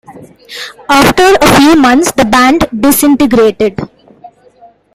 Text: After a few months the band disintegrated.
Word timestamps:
After 0.89 1.35
a 1.39 1.57
few 1.57 1.75
months 1.75 2.11
the 2.13 2.25
band 2.25 2.65
disintegrated. 2.75 3.79